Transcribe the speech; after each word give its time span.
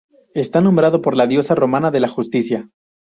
Está 0.33 0.61
nombrado 0.61 1.03
por 1.03 1.15
la 1.15 1.27
diosa 1.27 1.53
romana 1.53 1.91
de 1.91 1.99
la 1.99 2.07
justicia. 2.07 2.71